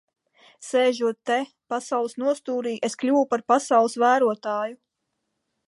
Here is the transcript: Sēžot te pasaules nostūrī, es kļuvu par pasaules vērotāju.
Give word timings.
Sēžot 0.67 1.17
te 1.31 1.37
pasaules 1.73 2.17
nostūrī, 2.23 2.73
es 2.89 2.97
kļuvu 3.03 3.23
par 3.35 3.45
pasaules 3.53 3.99
vērotāju. 4.05 4.79